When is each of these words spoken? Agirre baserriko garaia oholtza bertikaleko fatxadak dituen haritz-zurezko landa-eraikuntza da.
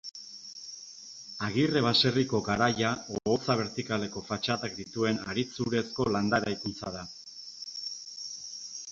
Agirre 1.47 1.81
baserriko 1.87 2.39
garaia 2.47 2.93
oholtza 3.19 3.55
bertikaleko 3.59 4.23
fatxadak 4.29 4.73
dituen 4.79 5.19
haritz-zurezko 5.27 6.07
landa-eraikuntza 6.15 6.95
da. 6.97 7.05